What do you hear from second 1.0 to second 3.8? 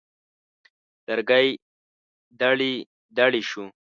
لرګی دړې دړې شو.